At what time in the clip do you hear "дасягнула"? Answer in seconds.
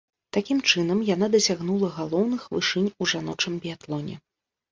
1.35-1.89